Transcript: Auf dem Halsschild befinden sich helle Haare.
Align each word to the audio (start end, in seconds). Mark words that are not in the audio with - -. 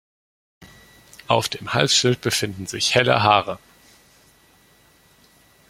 Auf 1.27 1.47
dem 1.49 1.75
Halsschild 1.75 2.21
befinden 2.21 2.65
sich 2.65 2.95
helle 2.95 3.21
Haare. 3.21 3.59